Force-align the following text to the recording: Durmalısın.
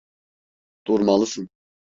Durmalısın. 0.87 1.49